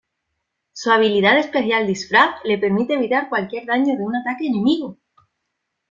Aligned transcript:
Su 0.73 0.89
habilidad 0.89 1.37
especial 1.37 1.85
"Disfraz", 1.85 2.37
le 2.43 2.57
permite 2.57 2.95
evitar 2.95 3.29
cualquier 3.29 3.67
daño 3.67 3.95
de 3.95 4.03
un 4.03 4.15
ataque 4.15 4.47
enemigo. 4.47 4.97